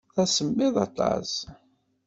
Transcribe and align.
D 0.15 0.17
asemmiḍ 0.23 0.75
aṭas. 0.85 1.31